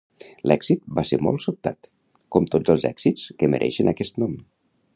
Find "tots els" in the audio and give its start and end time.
2.55-2.87